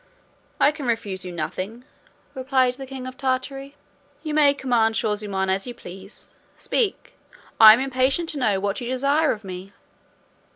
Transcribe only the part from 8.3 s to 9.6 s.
know what you desire of